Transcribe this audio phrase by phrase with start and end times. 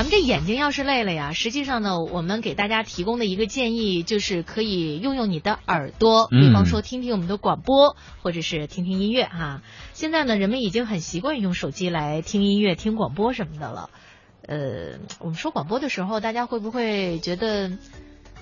[0.00, 9.60] 咱们这眼睛要是累了呀，实际上呢，我们给大家提供的一个建议就是可以用用你的耳朵，比方说听听我们的广播，或者是听听音乐哈。
[9.92, 13.90] 现在呢，人们已经很习惯用手机来听音乐、听广播什么的了。
[14.48, 17.72] 呃，我们说广播的时候，大家会不会觉得？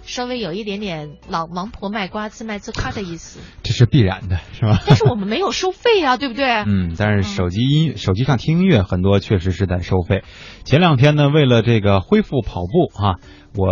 [0.04, 4.82] 稍微有一点点老王婆卖瓜自卖自夸的意思，这是必然的，是吧？
[4.86, 6.46] 但是我们没有收费啊，对不对？
[6.66, 10.22] 嗯，但是手机音手机上听音乐很多确实是在收费。
[10.64, 13.16] 前两天呢，为了这个恢复跑步啊。
[13.56, 13.66] 我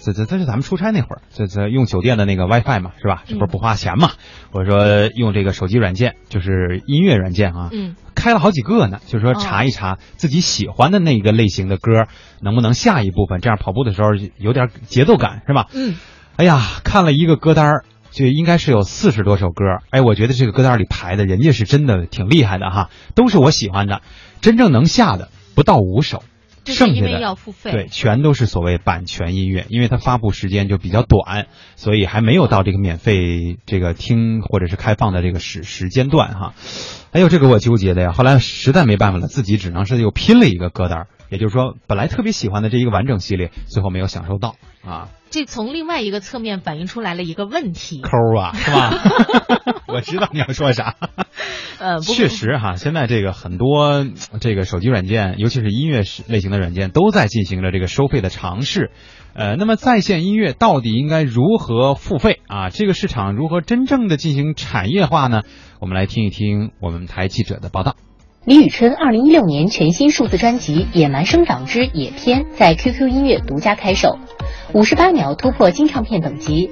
[0.00, 3.24] 这这这是咱们出差那会儿，这这用酒店的那个 WiFi 嘛，是吧？
[3.26, 4.12] 这不是不花钱嘛？
[4.52, 12.06] 我说用这个手机软件，就是音乐软件啊，嗯，开了好几个呢，就是说查一查自己喜欢的那个类型的歌，
[12.40, 15.66] 能不能下一部分，这样跑步的时候有点节奏感，是吧？
[15.74, 15.96] 嗯，
[16.36, 17.82] 哎呀，看了一个歌单，
[18.12, 24.02] 就应该是有四十多首歌，哎，我觉得这个歌单里排的人家是真的挺厉害的哈，都是我喜欢的，
[24.40, 26.22] 真正能下的不到五首。
[26.66, 31.46] 剩下的对，全都是所谓版权音乐，因为它发布时间就比较短，
[31.76, 36.54] 所以还没有到这个免费这个听或者是开放的这个时时间段哈。
[37.10, 45.08] 哎呦，这个我纠结的呀，后来实在没办法了，自己只能是又拼了一个歌单，也就是说，本来特别喜欢的这一个完整系列，最后没有享受到啊。
[45.30, 48.90] 这从另外一个侧面反映出来了一个问题，抠啊，是吧？
[49.92, 50.96] 我知道你要说啥。
[51.78, 54.06] 呃，确实哈，现在这个很多
[54.40, 58.90] 这个手机软件，尤其是音乐类型的软件，都在进行着这个收费的尝试。
[59.34, 62.70] 呃，那么在线音乐到底应该如何付费啊？
[62.70, 65.42] 这个市场如何真正的进行产业化呢？
[65.80, 67.96] 我们来听一听我们台记者的报道。
[68.44, 74.18] 李宇春二零一六年全新数字专辑《野蛮生长之野篇》在 QQ 音乐独家开售，
[74.74, 76.68] 五十八秒突破金唱片等级，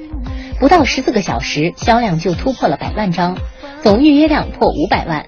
[0.61, 3.39] 不到十四个小时销量就突破了百万张，
[3.83, 5.25] 总预约量破五百万。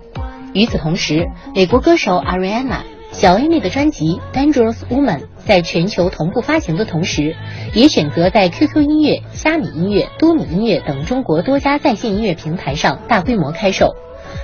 [0.52, 7.34] 与此同时，美国歌手 Ariana 小 A 妹的专辑《Dangerous Woman》在全球同步发行的同时，
[7.72, 13.94] 也选择在 QQ 音乐、虾米音乐、多米音乐等中国多家在线音乐平台上大规模开售。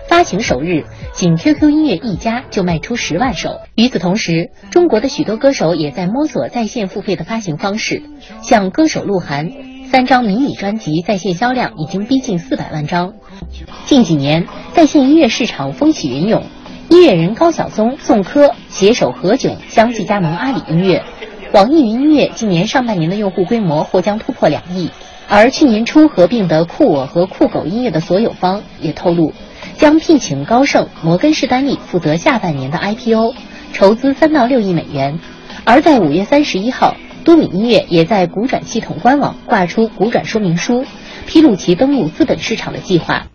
[0.09, 3.61] 发行首日，仅 QQ 音乐一家就卖出十万首。
[3.75, 8.03] 与此同时，中国的许多歌手也在摸索在线付费的发行方式。
[8.41, 9.53] 像歌手鹿晗，
[9.91, 13.15] 三张迷你专辑在线销量已经逼近四百万张。
[13.87, 16.45] 近几年，在线音乐市场风起云涌，
[16.91, 21.03] 音乐人高晓松、宋柯携手何炅相继加盟阿里音乐。
[21.55, 24.91] 网易云音乐今年上半年的用户规模或将突破两亿。
[25.27, 29.33] 而去年初合并的酷我和酷狗音乐的所有方也透露。
[29.79, 33.35] 将聘请高盛、摩根士丹利负责下半年的 IPO，
[33.73, 35.19] 筹资三到六亿美元。
[35.65, 36.95] 而在五月三十一号，
[37.29, 40.87] 多米音乐也在股转系统官网挂出股转说明书，
[41.27, 43.27] 披露其登陆资本市场的计划。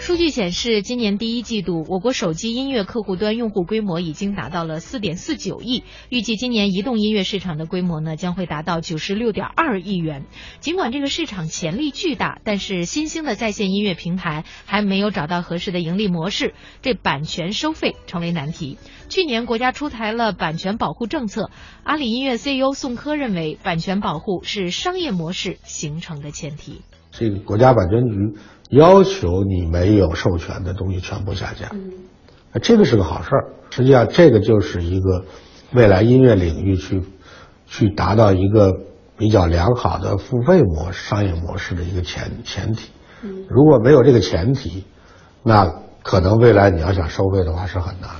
[0.00, 5.84] 数据显示，今年第一季度，我国手机音乐客户端用户规模已经达到了四点四九亿。
[6.08, 10.24] 预计今年移动音乐市场的规模呢，将会达到九十六点二亿元。
[10.60, 18.78] 尽管这个市场潜力巨大，但是新兴的在线音乐平台还没有找到合适的盈利模式，这版权收费成为难题。
[19.10, 21.50] 去年国家出台了版权保护政策，
[21.84, 26.80] 阿里音乐 CEO 宋柯认为，版权保护是商业模式形成的前提。
[27.10, 28.38] 这个国家版权局。
[28.70, 31.72] 要求你没有授权的东西全部下架，
[32.62, 33.48] 这个是个好事儿。
[33.70, 35.24] 实际上，这个就是一个
[35.72, 37.02] 未来音乐领域去
[37.66, 38.72] 去达到一个
[39.18, 42.92] 比较良好的付费模式、商业模式的一个前前提。
[43.48, 44.84] 如果没有这个前提，
[45.42, 45.66] 那
[46.04, 48.10] 可能未来你要想收费的话是很难。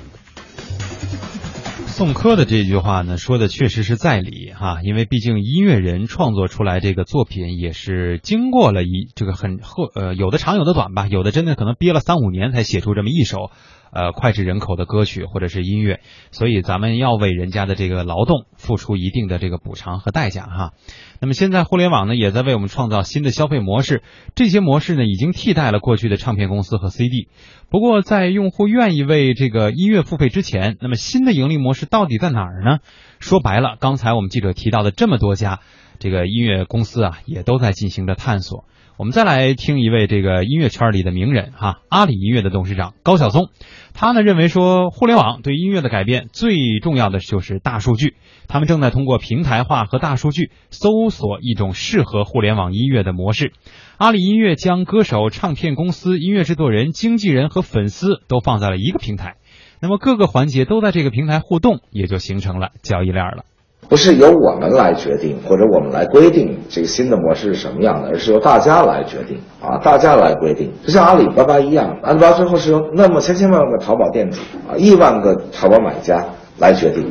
[2.01, 13.51] 宋柯的这句话呢，说的确实是在理哈，因为毕竟音乐人创作出来这个作品也是经过了一这个很后呃有的长有的短吧，有的真的可能憋了三五年才写出这么一首。
[13.93, 20.73] 呃，脍炙人口的歌曲或者是音乐，所以咱们要为人家的这个劳动付出一定的这个补偿和代价哈。
[21.21, 24.03] 那么现在互联网呢，也在为我们创造新的消费模式，
[24.35, 27.29] 这些模式呢，已经替代了过去的唱片公司和 CD。
[27.69, 32.79] 不过，在用户愿意为这个音乐付费之前，那么新的盈利模式到底在哪儿呢？
[33.19, 35.61] 说白了，刚才我们记者提到的这么多家
[35.99, 38.65] 这个音乐公司啊，也都在进行着探索。
[39.01, 43.49] 我们再来听一位这个音乐圈里的名人哈，阿里音乐的董事长高晓松，
[43.95, 48.15] 他呢认为说，互联网对音乐的改变最重要的就是大数据，
[48.47, 53.55] 他们正在通过平台化和大数据搜索一种适合互联网音乐的模式。
[53.97, 59.37] 阿里音乐将歌手、唱片公司、音乐制作人、经纪人和粉丝都放在了一个平台，
[59.81, 63.45] 那么各个环节都在这个平台互动，也就形成了交易链了。
[63.91, 70.73] 不是由我们来决定，或者我们来规定这个新的模式是什么样的，而是由大家来决定啊，大家来规定。
[70.87, 76.25] 就像阿里巴巴一样，阿里巴巴最后是由那么千千万万个淘宝店主啊，亿万个淘宝买家
[76.59, 77.05] 来决定。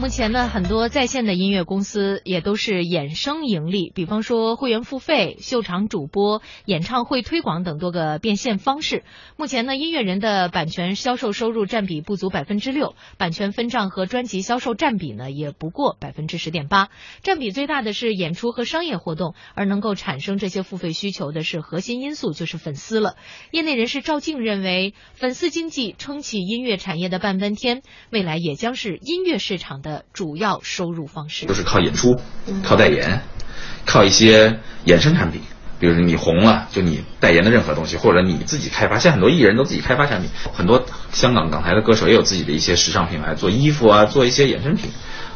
[0.00, 9.02] 目前呢，很多在线的音乐公司也都是衍生盈利，比方说会员付费、秀场主播、演唱会推广等多个变现方式。
[9.36, 16.90] 目前呢，音乐人的版权销售收入占比不足百分之六，版权分账和专辑销售占比呢也不过百分之十点八。
[17.24, 23.16] 占比最大的是演出和商业活动，而能够产生这些付费需求的是核心因素，就是粉丝了。
[23.50, 29.87] 业内人士赵静认为，粉丝经济撑起音乐产业的半边天，未来也将是音乐市场的。
[29.88, 32.20] 的主要收入方式都是靠演出、
[32.62, 33.22] 靠代言、
[33.86, 35.40] 靠一些衍生产品，
[35.80, 38.98] 比如你红了，就你代言的任何东西，或者你自己开发。
[38.98, 44.90] 现在很多艺人都自己开发产品，很多香港港台的歌手也有自己的一些时尚品牌，做衣服啊，做一些衍生品，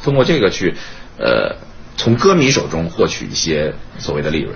[0.04, 0.76] 通过这个去，
[1.18, 1.56] 呃，
[1.96, 4.54] 从歌迷手中获取一些所谓的利润。